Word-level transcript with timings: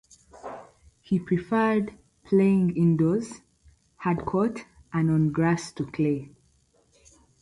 He 1.01 1.19
preferred 1.19 1.93
playing 2.23 2.75
indoors, 2.75 3.41
hardcourt 4.03 4.65
and 4.91 5.11
on 5.11 5.31
grass 5.31 5.71
to 5.73 5.85
clay. 5.85 6.31